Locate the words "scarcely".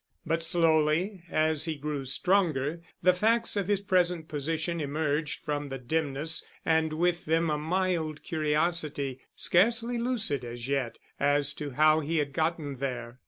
9.35-9.99